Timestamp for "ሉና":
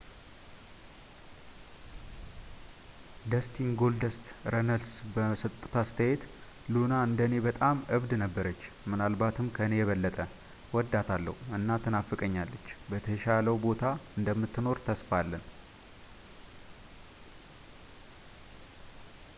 6.75-6.95